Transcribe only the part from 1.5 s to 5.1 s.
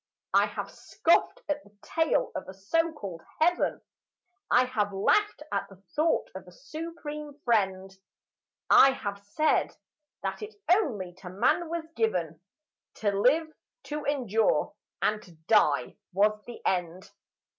the tale of a so called heaven; I have